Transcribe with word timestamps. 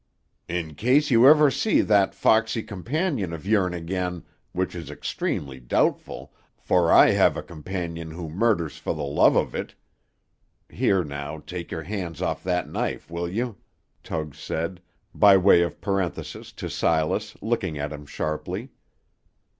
"In 0.47 0.73
case 0.73 1.11
you 1.11 1.27
ever 1.27 1.51
see 1.51 1.81
that 1.81 2.15
foxy 2.15 2.63
companion 2.63 3.31
of 3.33 3.45
yourn 3.45 3.75
again, 3.75 4.23
which 4.51 4.73
is 4.73 4.89
extremely 4.89 5.59
doubtful, 5.59 6.33
for 6.57 6.91
I 6.91 7.11
have 7.11 7.37
a 7.37 7.43
companion 7.43 8.09
who 8.09 8.27
murders 8.27 8.77
for 8.77 8.95
the 8.95 9.03
love 9.03 9.35
of 9.35 9.53
it 9.53 9.75
(Here, 10.67 11.03
now, 11.03 11.37
take 11.37 11.69
your 11.69 11.83
hand 11.83 12.19
off 12.19 12.43
that 12.45 12.67
knife, 12.67 13.11
will 13.11 13.29
you," 13.29 13.57
Tug 14.03 14.33
said, 14.33 14.81
by 15.13 15.37
way 15.37 15.61
of 15.61 15.79
parenthesis 15.81 16.51
to 16.53 16.67
Silas, 16.67 17.37
looking 17.39 17.77
at 17.77 17.93
him 17.93 18.07
sharply. 18.07 18.69